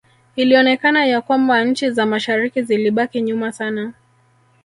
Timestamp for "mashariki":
2.05-2.61